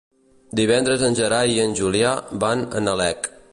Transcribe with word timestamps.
Divendres 0.59 1.03
en 1.09 1.17
Gerai 1.19 1.53
i 1.57 1.61
en 1.65 1.77
Julià 1.81 2.17
van 2.45 2.67
a 2.81 2.85
Nalec. 2.89 3.33